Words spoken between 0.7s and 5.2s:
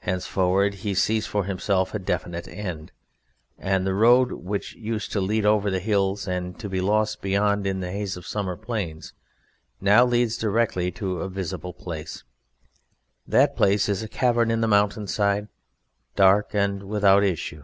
he sees for himself a definite end, and the road which used to